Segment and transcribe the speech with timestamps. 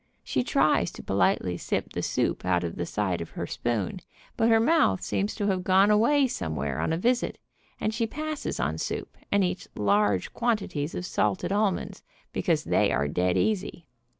[0.23, 3.99] She tries to politely sip the soup out of the side of the spoon,
[4.35, 7.37] but her mouth seems to have gone away somewhere on a visit,
[7.79, 12.01] and she passes on soup, and eats large quantities of salted almonds,
[12.33, 13.85] because they are dead easy.